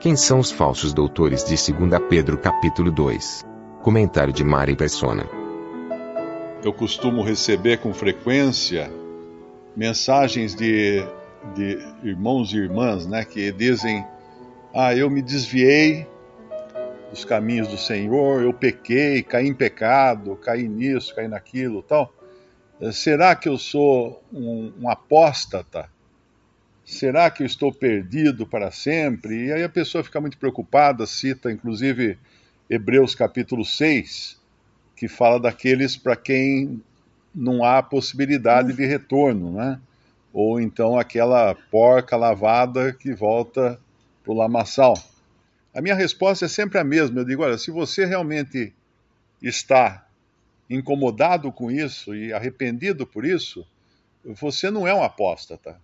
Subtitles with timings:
[0.00, 3.44] Quem são os falsos doutores de 2 Pedro capítulo 2?
[3.82, 5.26] Comentário de Mari Persona.
[6.64, 8.90] Eu costumo receber com frequência
[9.76, 11.04] mensagens de,
[11.54, 14.02] de irmãos e irmãs, né, que dizem:
[14.74, 16.06] "Ah, eu me desviei
[17.10, 22.10] dos caminhos do Senhor, eu pequei, caí em pecado, caí nisso, caí naquilo, tal.
[22.90, 25.90] Será que eu sou um, um apóstata?
[26.90, 29.46] Será que eu estou perdido para sempre?
[29.46, 32.18] E aí a pessoa fica muito preocupada, cita inclusive
[32.68, 34.36] Hebreus capítulo 6,
[34.96, 36.82] que fala daqueles para quem
[37.32, 39.80] não há possibilidade de retorno, né?
[40.32, 43.80] Ou então aquela porca lavada que volta
[44.24, 44.94] para o lamaçal.
[45.72, 47.20] A minha resposta é sempre a mesma.
[47.20, 48.74] Eu digo: olha, se você realmente
[49.40, 50.08] está
[50.68, 53.64] incomodado com isso e arrependido por isso,
[54.24, 55.80] você não é um apóstata.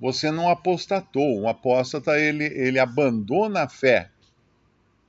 [0.00, 1.40] Você não apostatou.
[1.40, 4.10] Um apóstata, ele, ele abandona a fé.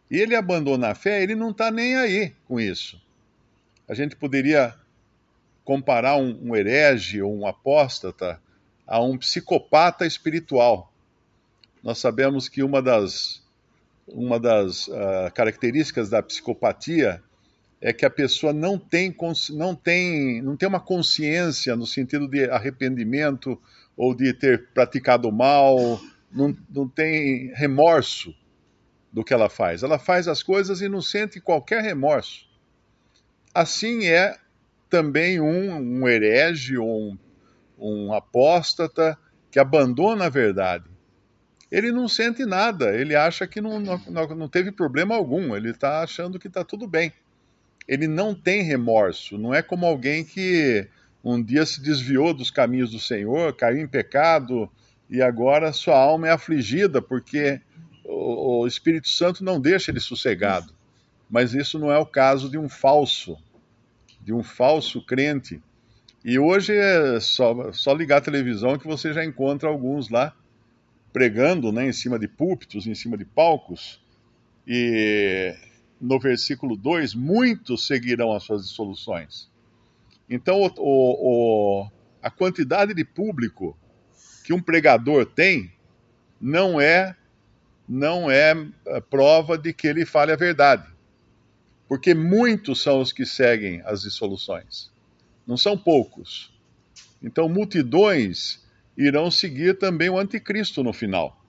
[0.10, 3.02] E ele abandona a fé, ele não está nem aí com isso.
[3.88, 4.76] A gente poderia
[5.64, 8.40] comparar um, um herege ou um apóstata
[8.86, 10.94] a um psicopata espiritual.
[11.84, 13.44] Nós sabemos que uma das,
[14.08, 17.22] uma das uh, características da psicopatia
[17.82, 19.16] é que a pessoa não tem,
[19.52, 23.60] não, tem, não tem uma consciência no sentido de arrependimento
[23.96, 26.00] ou de ter praticado mal,
[26.32, 28.36] não, não tem remorso
[29.12, 29.84] do que ela faz.
[29.84, 32.46] Ela faz as coisas e não sente qualquer remorso.
[33.54, 34.38] Assim é
[34.90, 37.18] também um, um herege ou um,
[37.78, 39.18] um apóstata
[39.50, 40.96] que abandona a verdade
[41.72, 44.00] ele não sente nada, ele acha que não, não,
[44.36, 47.12] não teve problema algum, ele está achando que está tudo bem.
[47.88, 50.88] Ele não tem remorso, não é como alguém que
[51.26, 54.70] um dia se desviou dos caminhos do Senhor, caiu em pecado
[55.10, 57.60] e agora sua alma é afligida porque
[58.04, 60.72] o, Espírito Santo não deixa ele sossegado.
[61.28, 63.38] Mas isso não é o caso de um falso,
[64.22, 65.60] de um falso crente.
[66.24, 70.36] E hoje é só, só ligar a televisão que você já encontra alguns lá
[71.12, 74.04] pregando né, em cima de púlpitos, em cima de palcos,
[74.68, 75.56] e
[76.00, 79.50] no versículo 2, muitos seguirão as suas dissoluções.
[80.30, 81.88] Então, o, o,
[82.22, 83.78] a quantidade de público
[84.44, 85.72] que um pregador tem
[86.40, 87.16] não é
[87.88, 88.52] não é
[88.88, 90.88] eh, prova de que ele fale a verdade.
[91.88, 94.92] Porque muitos são os que seguem as dissoluções.
[95.46, 96.52] Não são poucos.
[97.22, 98.64] Então, multidões
[98.98, 101.40] irão seguir também o anticristo no final.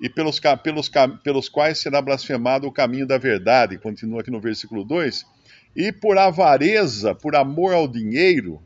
[0.00, 0.88] E pelos, pelos,
[1.24, 5.26] pelos quais será blasfemado o caminho da verdade, continua aqui no versículo 2.
[5.74, 8.60] E por avareza, por amor ao dinheiro,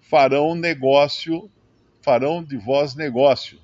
[0.00, 1.50] farão negócio,
[2.02, 3.58] farão de vós negócio,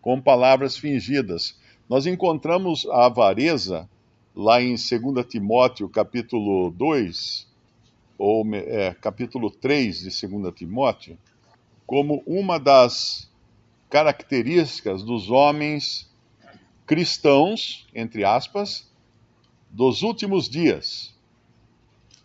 [0.00, 1.58] com palavras fingidas.
[1.88, 3.88] Nós encontramos a avareza
[4.34, 7.46] lá em 2 Timóteo, capítulo 2,
[8.16, 11.18] ou é, capítulo 3 de 2 Timóteo,
[11.86, 13.30] como uma das
[13.90, 16.08] características dos homens
[16.86, 18.90] cristãos, entre aspas,
[19.70, 21.14] dos últimos dias.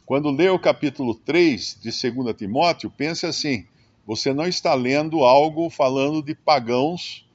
[0.06, 3.66] Quando lê o capítulo 3 de 2 Timóteo, pense assim:
[4.06, 7.26] você não está lendo algo falando de pagãos,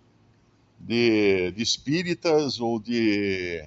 [0.78, 3.65] de, de espíritas ou de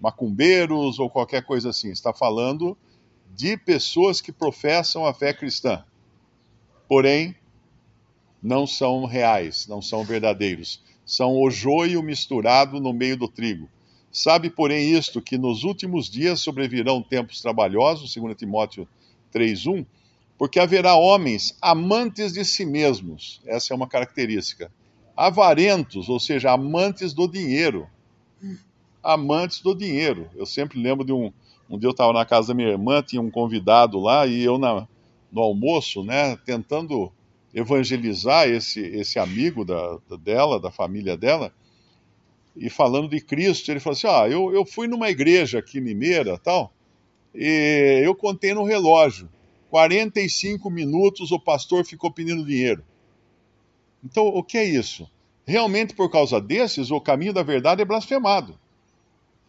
[0.00, 1.90] macumbeiros ou qualquer coisa assim.
[1.90, 2.76] Está falando
[3.34, 5.84] de pessoas que professam a fé cristã.
[6.88, 7.34] Porém,
[8.40, 10.80] não são reais, não são verdadeiros.
[11.04, 13.68] São o joio misturado no meio do trigo.
[14.16, 18.88] Sabe, porém, isto, que nos últimos dias sobrevirão tempos trabalhosos, segundo Timóteo
[19.30, 19.84] 3.1,
[20.38, 24.72] porque haverá homens amantes de si mesmos, essa é uma característica,
[25.14, 27.86] avarentos, ou seja, amantes do dinheiro.
[29.02, 30.30] Amantes do dinheiro.
[30.34, 31.30] Eu sempre lembro de um,
[31.68, 34.56] um dia eu estava na casa da minha irmã, tinha um convidado lá, e eu
[34.56, 34.88] na,
[35.30, 37.12] no almoço, né, tentando
[37.54, 41.52] evangelizar esse, esse amigo da, dela, da família dela,
[42.56, 46.38] e falando de Cristo, ele falou assim: Ah, eu, eu fui numa igreja aqui mineira
[46.38, 46.72] tal,
[47.34, 49.28] e eu contei no relógio.
[49.68, 52.82] 45 minutos o pastor ficou pedindo dinheiro.
[54.02, 55.10] Então, o que é isso?
[55.44, 58.58] Realmente, por causa desses, o caminho da verdade é blasfemado.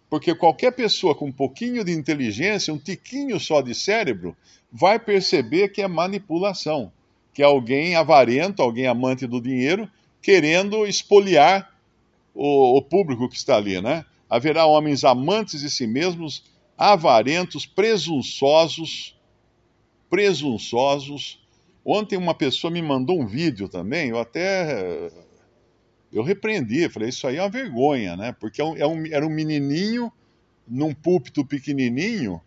[0.10, 4.36] Porque qualquer pessoa com um pouquinho de inteligência, um tiquinho só de cérebro,
[4.72, 6.92] vai perceber que é manipulação,
[7.34, 9.90] que é alguém avarento, alguém amante do dinheiro,
[10.22, 11.77] querendo espoliar
[12.38, 14.06] o, o público que está ali, né?
[14.30, 16.44] Haverá homens amantes de si mesmos,
[16.78, 19.18] avarentos, presunçosos,
[20.10, 21.44] presunçosos.
[21.84, 25.10] Ontem uma pessoa me mandou um vídeo também, eu até
[26.14, 28.36] eu repreendi, falei, isso aí é uma vergonha, né?
[28.40, 30.12] Porque é um, é um, era um menininho
[30.68, 32.42] num púlpito pequenininho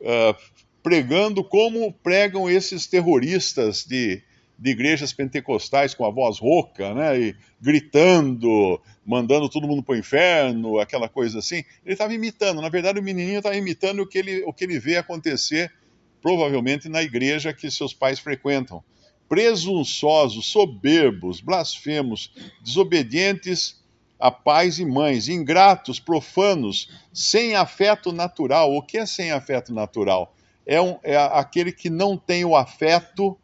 [0.00, 4.22] uh, pregando como pregam esses terroristas de,
[4.60, 7.18] de igrejas pentecostais com a voz rouca, né?
[7.18, 11.64] E gritando, mandando todo mundo para o inferno, aquela coisa assim.
[11.82, 14.78] Ele estava imitando, na verdade o menininho estava imitando o que, ele, o que ele
[14.78, 15.72] vê acontecer,
[16.20, 18.84] provavelmente na igreja que seus pais frequentam
[19.26, 23.80] presunçosos, soberbos, blasfemos, desobedientes
[24.18, 28.74] a pais e mães, ingratos, profanos, sem afeto natural.
[28.74, 30.34] O que é sem afeto natural?
[30.66, 33.38] É, um, é aquele que não tem o afeto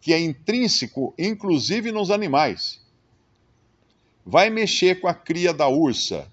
[0.00, 2.80] que é intrínseco, inclusive nos animais.
[4.24, 6.30] Vai mexer com a cria da ursa,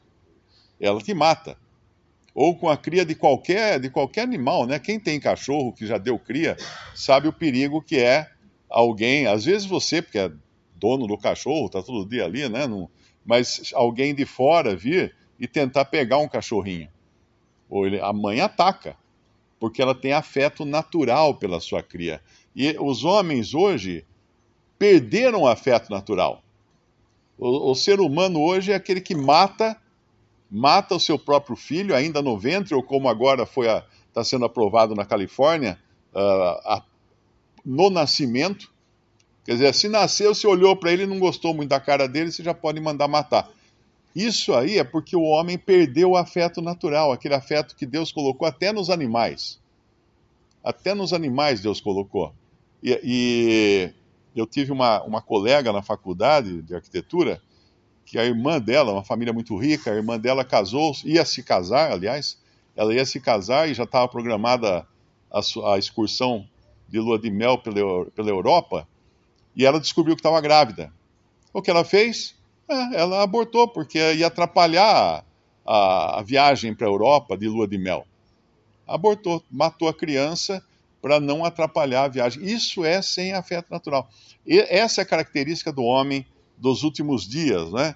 [0.80, 1.58] ela te mata.
[2.34, 4.78] Ou com a cria de qualquer, de qualquer animal, né?
[4.78, 6.56] Quem tem cachorro que já deu cria,
[6.94, 8.30] sabe o perigo que é
[8.69, 10.31] alguém, às vezes você, porque é
[10.75, 12.68] dono do cachorro, tá todo dia ali, né?
[12.68, 12.90] Não,
[13.25, 16.90] mas alguém de fora vir e tentar pegar um cachorrinho.
[17.69, 18.96] Ou ele, a mãe ataca,
[19.59, 22.21] porque ela tem afeto natural pela sua cria.
[22.56, 24.06] E os homens hoje
[24.77, 26.44] perderam o afeto natural.
[27.38, 29.75] O, o ser humano hoje é aquele que mata,
[30.50, 33.68] mata o seu próprio filho, ainda no ventre, ou como agora foi
[34.07, 35.77] está sendo aprovado na Califórnia,
[36.13, 36.83] uh, a
[37.68, 38.71] no nascimento.
[39.44, 42.31] Quer dizer, se nasceu, você olhou para ele e não gostou muito da cara dele,
[42.31, 43.50] você já pode mandar matar.
[44.18, 48.48] Isso aí é porque o homem perdeu o afeto natural, aquele afeto que Deus colocou
[48.48, 49.60] até nos animais.
[50.64, 52.34] Até nos animais Deus colocou.
[52.81, 53.94] E, e
[54.36, 57.40] eu tive uma, uma colega na faculdade de arquitetura,
[58.08, 61.92] que a irmã dela, uma família muito rica, a irmã dela casou, ia se casar,
[61.92, 62.40] aliás,
[62.75, 64.88] ela ia se casar e já estava programada
[65.31, 66.44] a, a excursão
[66.90, 68.88] de lua de mel pela, pela Europa
[69.56, 70.92] e ela descobriu que estava grávida.
[71.54, 72.36] O que ela fez?
[72.69, 75.24] É, ela abortou, porque ia atrapalhar
[75.66, 78.06] a, a viagem para a Europa de lua de mel.
[78.88, 80.64] Abortou, matou a criança
[81.02, 82.44] para não atrapalhar a viagem.
[82.44, 84.10] Isso é sem afeto natural.
[84.46, 86.25] E essa é a característica do homem
[86.58, 87.96] dos últimos dias, né?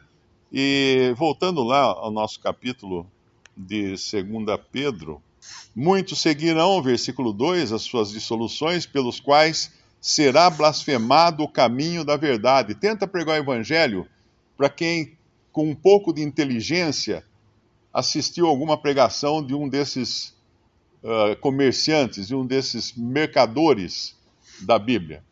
[0.52, 3.10] E voltando lá ao nosso capítulo
[3.56, 5.22] de 2 Pedro,
[5.76, 12.76] Muitos seguirão, versículo 2, as suas dissoluções, pelos quais será blasfemado o caminho da verdade.
[12.76, 14.08] Tenta pregar o evangelho
[14.62, 15.18] para quem,
[15.52, 17.26] com um pouco de inteligência,
[17.92, 20.36] assistiu alguma pregação de um desses
[21.02, 24.16] uh, comerciantes, de um desses mercadores
[24.62, 25.24] da Bíblia.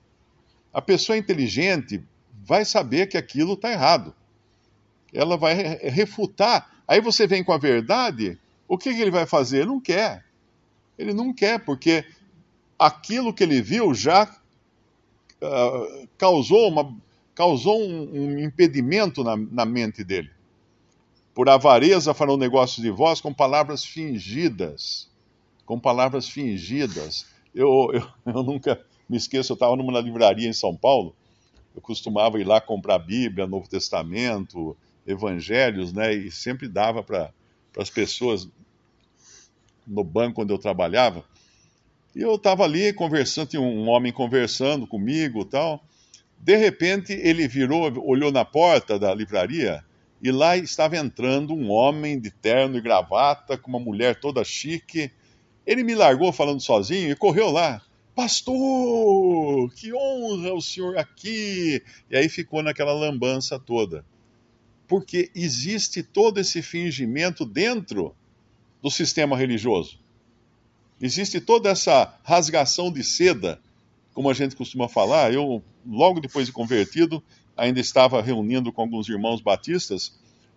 [0.73, 2.03] A pessoa inteligente
[2.43, 4.15] vai saber que aquilo está errado.
[5.13, 6.81] Ela vai refutar.
[6.87, 8.35] Aí você vem com a verdade
[8.67, 9.57] o que, que ele vai fazer?
[9.57, 10.25] Ele não quer.
[10.97, 12.03] Ele não quer, porque
[12.79, 16.97] aquilo que ele viu já uh, causou, uma,
[17.39, 20.29] causou um, um impedimento na, na, mente dele.
[21.33, 25.09] Por avareza farão negócio de vós com palavras fingidas.
[25.65, 27.27] Com palavras fingidas.
[27.55, 28.77] Eu, eu, eu nunca
[29.07, 31.15] me esqueço, eu estava numa livraria em São Paulo,
[31.73, 34.75] eu costumava ir lá comprar Bíblia, Novo Testamento,
[35.07, 36.13] Evangelhos, né?
[36.13, 37.31] E sempre dava para
[37.77, 38.49] as pessoas
[39.87, 41.23] no banco onde eu trabalhava.
[42.13, 45.81] E eu estava ali conversando, tinha um homem conversando comigo tal.
[46.39, 49.83] De repente ele virou, olhou na porta da livraria
[50.21, 55.11] e lá estava entrando um homem de terno e gravata, com uma mulher toda chique.
[55.65, 57.81] Ele me largou falando sozinho e correu lá.
[58.15, 61.81] Pastor, que honra o senhor aqui!
[62.09, 64.03] E aí ficou naquela lambança toda.
[64.87, 68.13] Porque existe todo esse fingimento dentro
[68.81, 69.99] do sistema religioso.
[71.01, 73.61] Existe toda essa rasgação de seda,
[74.19, 75.33] como a gente costuma falar.
[75.33, 77.23] Eu, logo depois de convertido,
[77.55, 80.13] ainda estava reunindo com alguns irmãos batistas,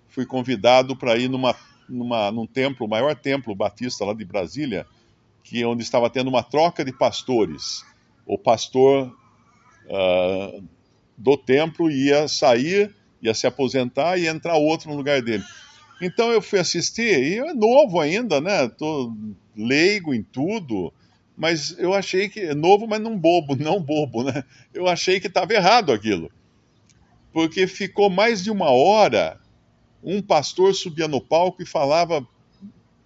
[0.09, 1.54] fui convidado para ir numa,
[1.88, 4.85] numa, num templo, o maior templo batista lá de Brasília,
[5.45, 7.85] que é onde estava tendo uma troca de pastores.
[8.26, 9.16] O pastor
[9.87, 10.64] uh,
[11.16, 12.92] do templo ia sair,
[13.23, 15.45] ia se aposentar e entrar outro no lugar dele.
[16.00, 18.69] Então eu fui assistir, e é novo ainda, né?
[18.71, 19.14] Tô
[19.57, 20.92] leigo em tudo,
[21.37, 22.41] mas eu achei que.
[22.41, 24.45] É novo, mas não bobo, não bobo, né?
[24.73, 26.31] Eu achei que estava errado aquilo.
[27.33, 29.41] porque ficou mais de uma hora.
[30.03, 32.27] Um pastor subia no palco e falava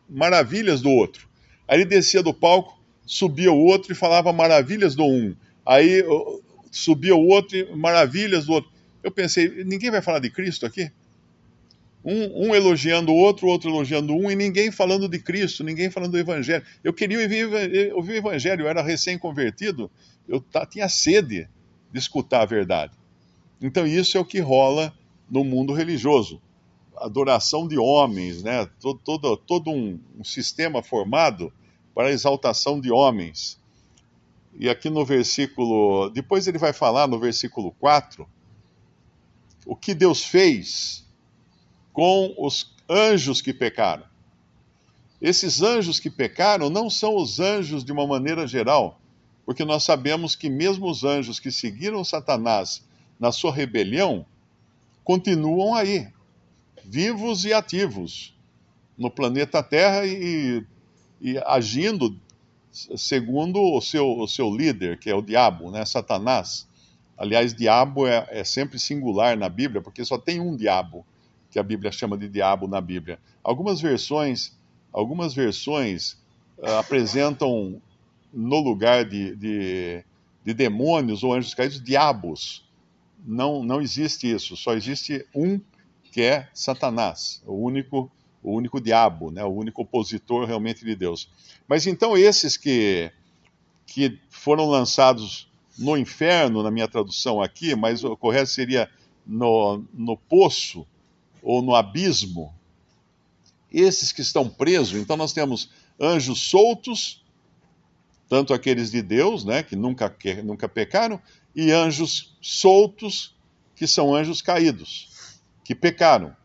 [0.08, 1.28] maravilhas do outro.
[1.68, 5.36] Aí ele descia do palco, subia o outro e falava maravilhas do um.
[5.64, 6.02] Aí
[6.70, 8.70] subia o outro e maravilhas do outro.
[9.02, 10.90] Eu pensei, ninguém vai falar de Cristo aqui?
[12.08, 16.12] Um, um, elogiando o outro, outro elogiando um, e ninguém falando de Cristo, ninguém falando
[16.12, 16.64] do Evangelho.
[16.84, 19.90] Eu queria ouvir, ouvir o Evangelho, eu era recém-convertido,
[20.28, 21.48] eu tinha sede
[21.92, 22.92] de escutar a verdade.
[23.60, 24.94] Então, isso é o que rola
[25.28, 26.40] no mundo religioso.
[26.96, 28.68] Adoração de homens, né?
[28.80, 31.52] todo, todo, todo um, um sistema formado
[31.94, 33.58] para a exaltação de homens.
[34.58, 36.10] E aqui no versículo.
[36.10, 38.28] Depois ele vai falar no versículo 4
[39.66, 41.05] o que Deus fez
[41.96, 44.04] com os anjos que pecaram.
[45.18, 49.00] Esses anjos que pecaram não são os anjos de uma maneira geral,
[49.46, 52.86] porque nós sabemos que mesmo os anjos que seguiram Satanás
[53.18, 54.26] na sua rebelião
[55.02, 56.06] continuam aí,
[56.84, 58.36] vivos e ativos
[58.98, 60.62] no planeta Terra e,
[61.18, 62.14] e agindo
[62.70, 66.68] segundo o seu, o seu líder, que é o diabo, né, Satanás.
[67.16, 71.06] Aliás, diabo é, é sempre singular na Bíblia, porque só tem um diabo
[71.56, 73.18] que a Bíblia chama de diabo na Bíblia.
[73.42, 74.54] Algumas versões,
[74.92, 76.18] algumas versões
[76.58, 77.80] uh, apresentam
[78.30, 80.04] no lugar de, de,
[80.44, 82.62] de, demônios ou anjos caídos diabos.
[83.26, 84.54] Não, não existe isso.
[84.54, 85.58] Só existe um
[86.12, 89.42] que é Satanás, o único, o único diabo, né?
[89.42, 91.30] o único opositor realmente de Deus.
[91.66, 93.10] Mas então esses que,
[93.86, 98.90] que foram lançados no inferno, na minha tradução aqui, mas o correto seria
[99.26, 100.86] no, no poço,
[101.46, 102.52] ou no abismo,
[103.72, 107.24] esses que estão presos, então nós temos anjos soltos,
[108.28, 111.22] tanto aqueles de Deus, né, que nunca, que nunca pecaram,
[111.54, 113.32] e anjos soltos,
[113.76, 116.36] que são anjos caídos, que pecaram.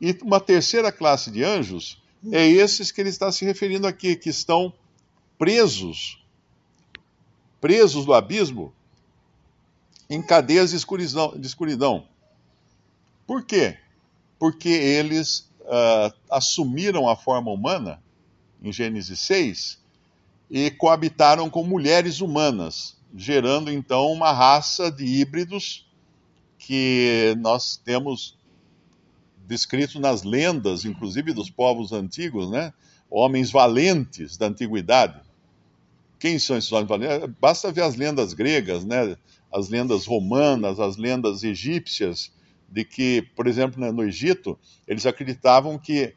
[0.00, 4.30] E uma terceira classe de anjos é esses que ele está se referindo aqui, que
[4.30, 4.72] estão
[5.36, 6.24] presos,
[7.60, 8.72] presos do abismo,
[10.08, 11.38] em cadeias de escuridão.
[11.38, 12.08] De escuridão.
[13.26, 13.78] Por quê?
[14.42, 18.02] Porque eles uh, assumiram a forma humana,
[18.60, 19.78] em Gênesis 6,
[20.50, 25.88] e coabitaram com mulheres humanas, gerando então uma raça de híbridos
[26.58, 28.36] que nós temos
[29.46, 32.72] descrito nas lendas, inclusive dos povos antigos, né?
[33.08, 35.20] Homens valentes da antiguidade.
[36.18, 37.30] Quem são esses homens valentes?
[37.40, 39.16] Basta ver as lendas gregas, né?
[39.54, 42.32] As lendas romanas, as lendas egípcias,
[42.72, 46.14] de que, por exemplo, né, no Egito, eles acreditavam que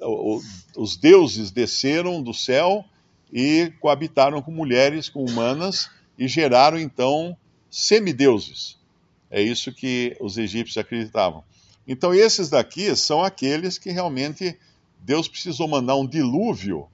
[0.00, 0.40] uh,
[0.76, 2.82] os deuses desceram do céu
[3.30, 7.36] e coabitaram com mulheres, com humanas, e geraram então
[7.70, 8.78] semideuses.
[9.30, 11.44] É isso que os egípcios acreditavam.
[11.86, 14.58] Então, esses daqui são aqueles que realmente
[15.00, 16.88] Deus precisou mandar um dilúvio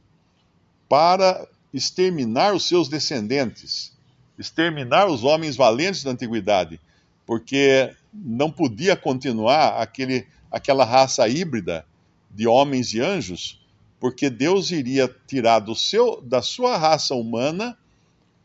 [0.89, 3.93] para exterminar os seus descendentes,
[4.39, 6.81] exterminar os homens valentes da antiguidade,
[7.27, 11.87] porque não podia continuar aquele, aquela raça híbrida
[12.31, 13.61] de homens e anjos,
[14.01, 17.77] porque Deus iria tirar do seu, da sua raça humana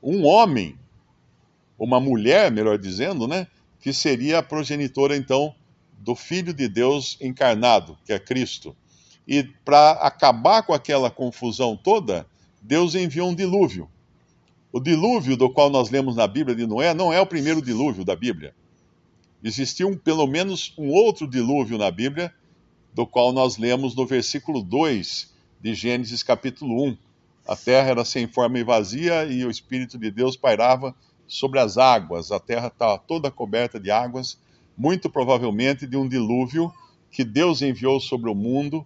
[0.02, 0.78] um homem,
[1.78, 3.48] uma mulher, melhor dizendo, né,
[3.80, 5.54] que seria a progenitora então
[6.00, 8.76] do Filho de Deus encarnado, que é Cristo.
[9.28, 12.26] E para acabar com aquela confusão toda,
[12.62, 13.90] Deus enviou um dilúvio.
[14.72, 18.04] O dilúvio do qual nós lemos na Bíblia de Noé não é o primeiro dilúvio
[18.04, 18.54] da Bíblia
[19.44, 22.34] existiu pelo menos um outro dilúvio na Bíblia,
[22.94, 26.98] do qual nós lemos no versículo 2 de Gênesis capítulo 1.
[27.46, 30.96] A terra era sem forma e vazia e o Espírito de Deus pairava
[31.28, 32.32] sobre as águas.
[32.32, 34.40] A terra estava toda coberta de águas,
[34.78, 36.72] muito provavelmente de um dilúvio
[37.12, 38.86] que Deus enviou sobre o mundo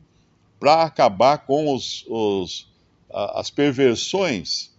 [0.59, 2.67] para acabar com os, os,
[3.11, 4.75] as perversões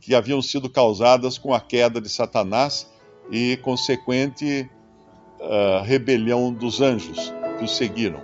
[0.00, 2.88] que haviam sido causadas com a queda de Satanás
[3.30, 4.70] e consequente
[5.40, 8.20] uh, rebelião dos anjos que o seguiram.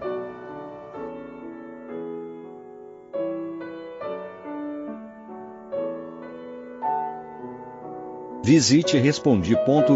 [8.44, 9.92] Visite respondi.com.br.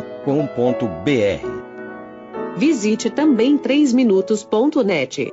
[2.57, 5.33] Visite também 3minutos.net.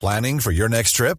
[0.00, 1.18] Planning for your next trip?